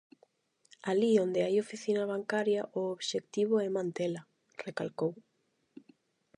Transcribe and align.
"Alí 0.89 1.11
onde 1.25 1.39
hai 1.45 1.55
oficina 1.65 2.03
bancaria 2.13 2.61
o 2.79 2.81
obxectivo 2.95 3.55
é 3.65 3.67
mantela", 3.77 4.21
recalcou. 4.65 5.11